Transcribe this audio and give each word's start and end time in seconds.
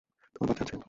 তোমার 0.35 0.47
বাচ্চা 0.49 0.63
আছে? 0.65 0.75